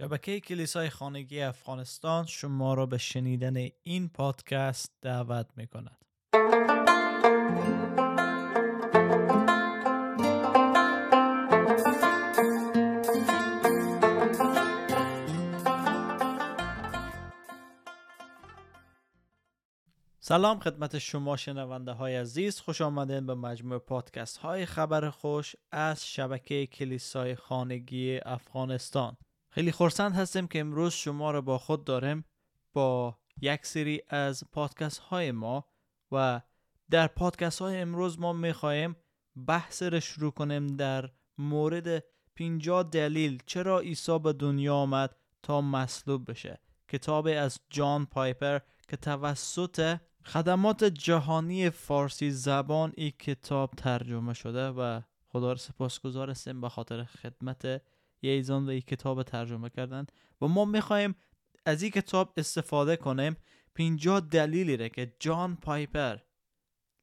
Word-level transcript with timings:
شبکه 0.00 0.40
کلیسای 0.40 0.90
خانگی 0.90 1.40
افغانستان 1.40 2.26
شما 2.26 2.74
را 2.74 2.86
به 2.86 2.98
شنیدن 2.98 3.68
این 3.82 4.08
پادکست 4.08 4.92
دعوت 5.02 5.46
می 5.56 5.66
کند. 5.66 5.96
سلام 20.20 20.58
خدمت 20.60 20.98
شما 20.98 21.36
شنونده 21.36 21.92
های 21.92 22.16
عزیز 22.16 22.60
خوش 22.60 22.80
آمدین 22.80 23.26
به 23.26 23.34
مجموع 23.34 23.78
پادکست 23.78 24.36
های 24.36 24.66
خبر 24.66 25.10
خوش 25.10 25.56
از 25.72 26.08
شبکه 26.08 26.66
کلیسای 26.66 27.34
خانگی 27.34 28.18
افغانستان 28.18 29.16
خیلی 29.50 29.72
خورسند 29.72 30.14
هستیم 30.14 30.46
که 30.46 30.60
امروز 30.60 30.92
شما 30.92 31.30
را 31.30 31.40
با 31.40 31.58
خود 31.58 31.84
داریم 31.84 32.24
با 32.72 33.18
یک 33.40 33.66
سری 33.66 34.02
از 34.08 34.44
پادکست 34.52 34.98
های 34.98 35.32
ما 35.32 35.64
و 36.12 36.40
در 36.90 37.06
پادکست 37.06 37.62
های 37.62 37.80
امروز 37.80 38.20
ما 38.20 38.32
می‌خواهیم 38.32 38.96
بحث 39.46 39.82
را 39.82 40.00
شروع 40.00 40.30
کنیم 40.32 40.66
در 40.66 41.10
مورد 41.38 42.04
50 42.36 42.82
دلیل 42.82 43.42
چرا 43.46 43.80
عیسی 43.80 44.18
به 44.18 44.32
دنیا 44.32 44.74
آمد 44.74 45.16
تا 45.42 45.60
مصلوب 45.60 46.30
بشه. 46.30 46.60
کتاب 46.88 47.28
از 47.36 47.58
جان 47.70 48.06
پایپر 48.06 48.58
که 48.88 48.96
توسط 48.96 49.98
خدمات 50.24 50.84
جهانی 50.84 51.70
فارسی 51.70 52.30
زبان 52.30 52.92
این 52.96 53.10
کتاب 53.10 53.70
ترجمه 53.76 54.34
شده 54.34 54.68
و 54.68 55.00
خدا 55.28 55.52
را 55.52 55.58
سپاسگزار 55.58 56.30
هستیم 56.30 56.60
به 56.60 56.68
خاطر 56.68 57.04
خدمت 57.04 57.82
ییزان 58.22 58.66
و 58.66 58.70
این 58.70 58.80
کتاب 58.80 59.22
ترجمه 59.22 59.70
کردن 59.70 60.06
و 60.42 60.46
ما 60.46 60.64
می‌خوایم 60.64 61.14
از 61.66 61.82
این 61.82 61.90
کتاب 61.90 62.32
استفاده 62.36 62.96
کنیم. 62.96 63.36
50 63.74 64.20
دلیلی 64.20 64.76
ره 64.76 64.88
که 64.88 65.14
جان 65.20 65.56
پایپر 65.56 66.16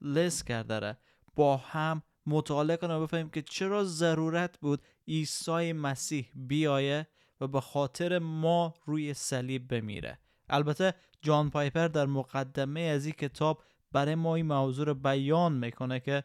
لیست 0.01 0.47
کرده 0.47 0.79
ره. 0.79 0.97
با 1.35 1.57
هم 1.57 2.03
مطالعه 2.25 2.77
کنیم 2.77 2.95
و 2.95 3.01
بفهمیم 3.01 3.29
که 3.29 3.41
چرا 3.41 3.83
ضرورت 3.83 4.59
بود 4.59 4.81
عیسی 5.07 5.73
مسیح 5.73 6.29
بیایه 6.35 7.07
و 7.41 7.47
به 7.47 7.61
خاطر 7.61 8.19
ما 8.19 8.73
روی 8.85 9.13
صلیب 9.13 9.67
بمیره. 9.67 10.19
البته 10.49 10.93
جان 11.21 11.49
پایپر 11.49 11.87
در 11.87 12.05
مقدمه 12.05 12.79
از 12.79 13.05
این 13.05 13.13
کتاب 13.13 13.63
برای 13.91 14.15
ما 14.15 14.35
این 14.35 14.45
موضوع 14.45 14.85
رو 14.85 14.93
بیان 14.93 15.53
می‌کنه 15.53 15.99
که 15.99 16.23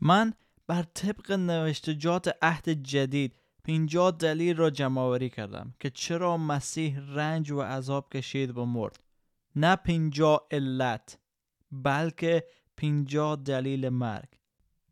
من 0.00 0.32
بر 0.66 0.82
طبق 0.82 1.32
نوشتجات 1.32 2.36
عهد 2.42 2.68
جدید 2.68 3.36
50 3.64 4.10
دلیل 4.10 4.56
را 4.56 4.70
جمع 4.70 5.28
کردم 5.28 5.74
که 5.80 5.90
چرا 5.90 6.36
مسیح 6.36 6.98
رنج 6.98 7.50
و 7.50 7.60
عذاب 7.60 8.12
کشید 8.12 8.58
و 8.58 8.64
مرد. 8.64 9.00
نه 9.56 9.76
50 9.76 10.46
علت 10.50 11.18
بلکه 11.72 12.44
50 12.76 13.36
دلیل 13.36 13.88
مرگ. 13.88 14.28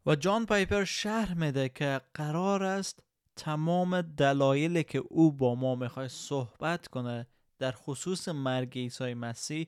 و 0.06 0.14
جان 0.14 0.46
پایپر 0.46 0.84
شرح 0.84 1.34
میده 1.34 1.68
که 1.68 2.00
قرار 2.14 2.62
است 2.62 3.02
تمام 3.36 4.02
دلایلی 4.02 4.84
که 4.84 4.98
او 4.98 5.32
با 5.32 5.54
ما 5.54 5.74
می‌خواد 5.74 6.06
صحبت 6.06 6.88
کنه 6.88 7.26
در 7.58 7.72
خصوص 7.72 8.28
مرگ 8.28 8.78
عیسی 8.78 9.14
مسیح 9.14 9.66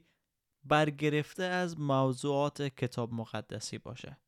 برگرفته 0.64 1.42
از 1.42 1.80
موضوعات 1.80 2.62
کتاب 2.62 3.12
مقدسی 3.12 3.78
باشه. 3.78 4.18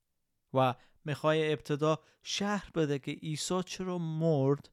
و 0.54 0.74
می‌خوای 1.04 1.52
ابتدا 1.52 1.98
شهر 2.22 2.70
بده 2.74 2.98
که 2.98 3.12
عیسی 3.12 3.62
چرا 3.66 3.98
مرد 3.98 4.70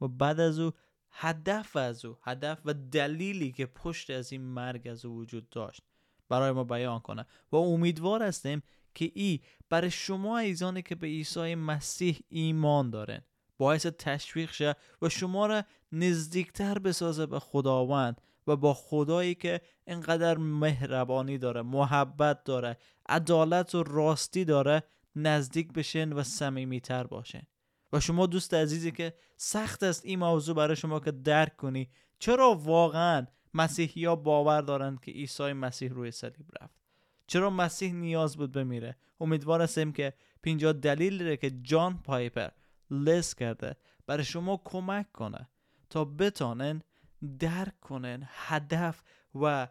و 0.00 0.08
بعد 0.08 0.40
از 0.40 0.58
او 0.58 0.72
هدف 1.10 1.76
از 1.76 2.04
او 2.04 2.16
هدف 2.22 2.60
و 2.64 2.74
دلیلی 2.74 3.52
که 3.52 3.66
پشت 3.66 4.10
از 4.10 4.32
این 4.32 4.42
مرگ 4.42 4.88
از 4.88 5.04
او 5.04 5.16
وجود 5.16 5.50
داشت. 5.50 5.82
برای 6.28 6.52
ما 6.52 6.64
بیان 6.64 7.00
کنه. 7.00 7.26
و 7.52 7.56
امیدوار 7.56 8.22
هستیم 8.22 8.62
که 8.94 9.10
ای 9.14 9.40
برای 9.68 9.90
شما 9.90 10.38
ایزانی 10.38 10.82
که 10.82 10.94
به 10.94 11.06
عیسی 11.06 11.54
مسیح 11.54 12.20
ایمان 12.28 12.90
دارن 12.90 13.20
باعث 13.58 13.86
تشویق 13.86 14.52
شه 14.52 14.74
و 15.02 15.08
شما 15.08 15.46
را 15.46 15.62
نزدیکتر 15.92 16.78
بسازه 16.78 17.26
به 17.26 17.38
خداوند 17.38 18.20
و 18.46 18.56
با 18.56 18.74
خدایی 18.74 19.34
که 19.34 19.60
انقدر 19.86 20.36
مهربانی 20.36 21.38
داره 21.38 21.62
محبت 21.62 22.44
داره 22.44 22.76
عدالت 23.08 23.74
و 23.74 23.82
راستی 23.82 24.44
داره 24.44 24.82
نزدیک 25.22 25.72
بشین 25.72 26.12
و 26.12 26.22
صمیمیتر 26.22 27.06
باشین. 27.06 27.42
و 27.92 28.00
شما 28.00 28.26
دوست 28.26 28.54
عزیزی 28.54 28.92
که 28.92 29.14
سخت 29.36 29.82
است 29.82 30.04
این 30.04 30.18
موضوع 30.18 30.56
برای 30.56 30.76
شما 30.76 31.00
که 31.00 31.10
درک 31.10 31.56
کنی 31.56 31.88
چرا 32.18 32.54
واقعا 32.54 33.26
مسیحی 33.54 34.04
ها 34.04 34.16
باور 34.16 34.60
دارند 34.60 35.00
که 35.00 35.12
عیسی 35.12 35.52
مسیح 35.52 35.92
روی 35.92 36.10
صلیب 36.10 36.46
رفت؟ 36.60 36.74
چرا 37.26 37.50
مسیح 37.50 37.92
نیاز 37.92 38.36
بود 38.36 38.52
بمیره؟ 38.52 38.96
امیدوار 39.20 39.62
هستیم 39.62 39.92
که 39.92 40.12
50 40.42 40.72
دلیل 40.72 41.22
ره 41.22 41.36
که 41.36 41.50
جان 41.50 42.02
پایپر 42.02 42.48
لیست 42.90 43.38
کرده 43.38 43.76
برای 44.06 44.24
شما 44.24 44.62
کمک 44.64 45.12
کنه 45.12 45.48
تا 45.90 46.04
بتانن 46.04 46.82
درک 47.38 47.80
کنن 47.80 48.28
هدف 48.28 49.02
و 49.34 49.68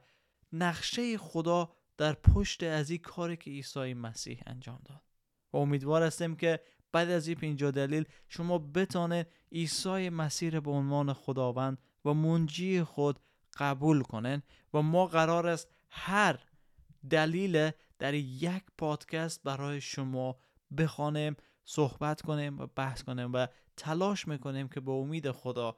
نقشه 0.53 1.17
خدا 1.17 1.71
در 1.97 2.13
پشت 2.13 2.63
از 2.63 2.89
این 2.89 2.99
کاری 2.99 3.37
که 3.37 3.51
عیسی 3.51 3.93
مسیح 3.93 4.41
انجام 4.45 4.79
داد. 4.85 5.06
و 5.53 5.57
امیدوار 5.57 6.03
هستیم 6.03 6.35
که 6.35 6.59
بعد 6.91 7.09
از 7.09 7.27
این 7.27 7.37
پینجا 7.37 7.71
دلیل 7.71 8.05
شما 8.29 8.57
بتانه 8.57 9.25
عیسی 9.51 10.09
مسیح 10.09 10.59
به 10.59 10.71
عنوان 10.71 11.13
خداوند 11.13 11.77
و 12.05 12.13
منجی 12.13 12.83
خود 12.83 13.19
قبول 13.57 14.01
کنن 14.01 14.43
و 14.73 14.81
ما 14.81 15.05
قرار 15.05 15.47
است 15.47 15.67
هر 15.89 16.39
دلیل 17.09 17.71
در 17.99 18.13
یک 18.13 18.63
پادکست 18.77 19.43
برای 19.43 19.81
شما 19.81 20.35
بخوانیم 20.77 21.35
صحبت 21.65 22.21
کنیم 22.21 22.59
و 22.59 22.67
بحث 22.75 23.03
کنیم 23.03 23.33
و 23.33 23.47
تلاش 23.77 24.27
می‌کنیم 24.27 24.67
که 24.67 24.79
به 24.79 24.91
امید 24.91 25.31
خدا 25.31 25.77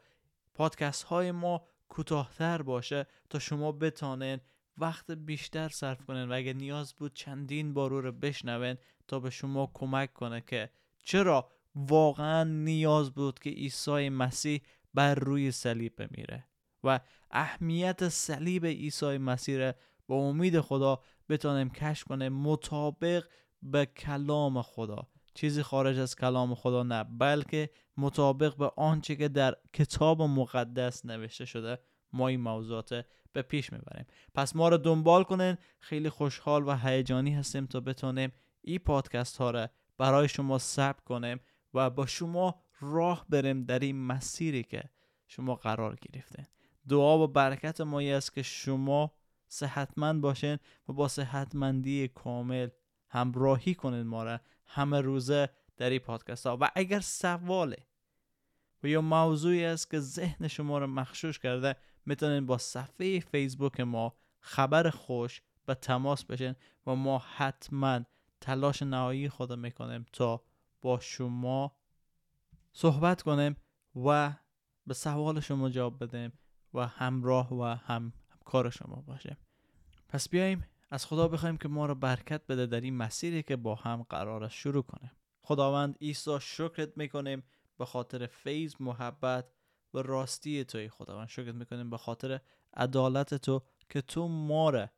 پادکست 0.53 1.03
های 1.03 1.31
ما 1.31 1.63
کوتاهتر 1.89 2.61
باشه 2.61 3.07
تا 3.29 3.39
شما 3.39 3.71
بتانین 3.71 4.39
وقت 4.79 5.11
بیشتر 5.11 5.69
صرف 5.69 6.05
کنین 6.05 6.29
و 6.29 6.33
اگه 6.33 6.53
نیاز 6.53 6.93
بود 6.93 7.13
چندین 7.13 7.73
بار 7.73 7.89
رو 7.91 8.11
بشنون 8.11 8.77
تا 9.07 9.19
به 9.19 9.29
شما 9.29 9.71
کمک 9.73 10.13
کنه 10.13 10.41
که 10.41 10.69
چرا 11.03 11.51
واقعا 11.75 12.43
نیاز 12.43 13.11
بود 13.11 13.39
که 13.39 13.49
عیسی 13.49 14.09
مسیح 14.09 14.61
بر 14.93 15.15
روی 15.15 15.51
صلیب 15.51 15.95
بمیره 15.95 16.45
و 16.83 16.99
اهمیت 17.31 18.09
صلیب 18.09 18.65
عیسی 18.65 19.17
مسیح 19.17 19.71
با 20.07 20.15
امید 20.15 20.61
خدا 20.61 20.99
بتانیم 21.29 21.69
کشف 21.69 22.03
کنه 22.03 22.29
مطابق 22.29 23.23
به 23.61 23.85
کلام 23.85 24.61
خدا. 24.61 25.07
چیزی 25.33 25.63
خارج 25.63 25.99
از 25.99 26.15
کلام 26.15 26.55
خدا 26.55 26.83
نه 26.83 27.03
بلکه 27.03 27.69
مطابق 27.97 28.57
به 28.57 28.71
آنچه 28.77 29.15
که 29.15 29.27
در 29.27 29.55
کتاب 29.73 30.21
مقدس 30.21 31.05
نوشته 31.05 31.45
شده. 31.45 31.79
ما 32.13 32.27
این 32.27 32.41
موضوعات 32.41 33.05
به 33.33 33.41
پیش 33.41 33.73
می‌بریم. 33.73 34.05
پس 34.35 34.55
ما 34.55 34.69
رو 34.69 34.77
دنبال 34.77 35.23
کنین. 35.23 35.57
خیلی 35.79 36.09
خوشحال 36.09 36.67
و 36.67 36.75
هیجانی 36.75 37.35
هستیم 37.35 37.65
تا 37.65 37.79
بتونیم 37.79 38.31
این 38.61 38.79
پادکست 38.79 39.37
ها 39.37 39.51
رو 39.51 39.67
برای 39.97 40.27
شما 40.27 40.57
ثبت 40.57 41.03
کنیم 41.03 41.39
و 41.73 41.89
با 41.89 42.05
شما 42.05 42.61
راه 42.79 43.25
بریم 43.29 43.63
در 43.63 43.79
این 43.79 44.05
مسیری 44.05 44.63
که 44.63 44.83
شما 45.27 45.55
قرار 45.55 45.95
گرفتین. 45.95 46.45
دعا 46.89 47.19
و 47.19 47.27
برکت 47.27 47.81
ما 47.81 47.99
است 47.99 48.33
که 48.33 48.41
شما 48.41 49.11
صحتمند 49.47 50.21
باشین 50.21 50.57
و 50.89 50.93
با 50.93 51.07
صحتمندی 51.07 52.07
کامل 52.07 52.69
همراهی 53.09 53.75
کنین 53.75 54.01
ما 54.01 54.23
را 54.23 54.39
همه 54.65 55.01
روزه 55.01 55.49
در 55.77 55.89
این 55.89 55.99
پادکست 55.99 56.47
ها. 56.47 56.57
و 56.61 56.69
اگر 56.75 56.99
سواله 56.99 57.77
و 58.83 58.87
یا 58.87 59.01
موضوعی 59.01 59.65
است 59.65 59.91
که 59.91 59.99
ذهن 59.99 60.47
شما 60.47 60.77
رو 60.77 60.87
مخشوش 60.87 61.39
کرده 61.39 61.75
می‌تونین 62.05 62.45
با 62.45 62.57
صفحه 62.57 63.19
فیسبوک 63.19 63.79
ما 63.79 64.15
خبر 64.39 64.89
خوش 64.89 65.41
به 65.65 65.73
تماس 65.75 66.25
بشین 66.25 66.55
و 66.87 66.95
ما 66.95 67.17
حتما 67.35 67.99
تلاش 68.41 68.83
نهایی 68.83 69.29
خود 69.29 69.53
می‌کنیم 69.53 70.05
تا 70.13 70.43
با 70.81 70.99
شما 70.99 71.75
صحبت 72.73 73.21
کنیم 73.21 73.55
و 73.95 74.33
به 74.87 74.93
سوال 74.93 75.39
شما 75.39 75.69
جواب 75.69 76.03
بدیم 76.03 76.33
و 76.73 76.87
همراه 76.87 77.53
و 77.53 77.63
هم 77.63 78.13
کار 78.45 78.69
شما 78.69 78.95
باشیم 78.95 79.37
پس 80.09 80.29
بیایم 80.29 80.65
از 80.91 81.05
خدا 81.05 81.27
بخوایم 81.27 81.57
که 81.57 81.67
ما 81.67 81.85
رو 81.85 81.95
برکت 81.95 82.47
بده 82.47 82.65
در 82.65 82.81
این 82.81 82.97
مسیری 82.97 83.43
که 83.43 83.55
با 83.55 83.75
هم 83.75 84.03
قرار 84.09 84.47
شروع 84.47 84.83
کنیم. 84.83 85.11
خداوند 85.41 85.97
عیسی 86.01 86.37
شکرت 86.41 86.97
می‌کنیم 86.97 87.43
به 87.77 87.85
خاطر 87.85 88.27
فیض 88.27 88.75
محبت 88.79 89.45
و 89.93 90.01
راستی 90.01 90.63
توی 90.63 90.89
خداوند 90.89 91.27
شکرت 91.27 91.55
می‌کنیم 91.55 91.89
به 91.89 91.97
خاطر 91.97 92.39
عدالت 92.73 93.33
تو 93.33 93.61
که 93.89 94.01
تو 94.01 94.27
ما 94.27 94.69
را 94.69 94.89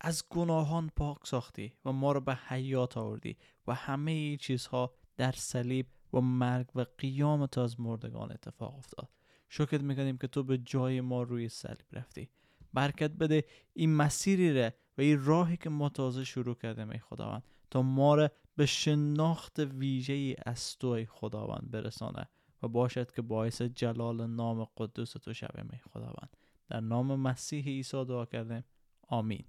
از 0.00 0.24
گناهان 0.30 0.90
پاک 0.96 1.26
ساختی 1.26 1.72
و 1.84 1.92
ما 1.92 2.12
را 2.12 2.20
به 2.20 2.34
حیات 2.34 2.96
آوردی 2.96 3.36
و 3.66 3.74
همه 3.74 4.36
چیزها 4.36 4.94
در 5.16 5.32
صلیب 5.32 5.86
و 6.12 6.20
مرگ 6.20 6.66
و 6.74 6.86
قیام 6.98 7.46
تو 7.46 7.60
از 7.60 7.80
مردگان 7.80 8.32
اتفاق 8.32 8.74
افتاد. 8.74 9.08
شکرت 9.48 9.80
می‌کنیم 9.80 10.18
که 10.18 10.26
تو 10.26 10.42
به 10.42 10.58
جای 10.58 11.00
ما 11.00 11.22
روی 11.22 11.48
صلیب 11.48 11.86
رفتی. 11.92 12.30
برکت 12.74 13.10
بده 13.10 13.44
این 13.72 13.94
مسیری 13.94 14.62
را 14.62 14.70
و 14.98 15.00
این 15.00 15.24
راهی 15.24 15.56
که 15.56 15.70
ما 15.70 15.88
تازه 15.88 16.24
شروع 16.24 16.54
کردیم 16.54 16.90
ای 16.90 16.98
خداوند 16.98 17.42
تا 17.70 17.82
ما 17.82 18.14
را 18.14 18.30
به 18.56 18.66
شناخت 18.66 19.58
ویژه 19.58 20.36
از 20.46 20.78
تو 20.78 20.88
ای 20.88 21.06
خداوند 21.06 21.70
برسانه. 21.70 22.28
و 22.62 22.68
باشد 22.68 23.12
که 23.12 23.22
باعث 23.22 23.62
جلال 23.62 24.26
نام 24.26 24.68
قدوس 24.76 25.12
تو 25.12 25.32
شویم 25.32 25.68
ای 25.72 25.78
خداوند. 25.78 26.36
در 26.68 26.80
نام 26.80 27.20
مسیح 27.20 27.64
عیسی 27.64 28.04
دعا 28.04 28.26
کردیم. 28.26 28.64
آمین. 29.08 29.44